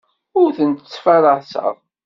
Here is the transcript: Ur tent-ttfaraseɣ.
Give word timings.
Ur 0.39 0.49
tent-ttfaraseɣ. 0.57 1.75